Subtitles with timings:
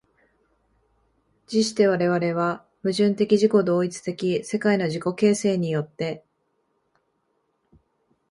[1.45, 6.25] 而して我々は矛盾的自己同一的世界の自己形成によって、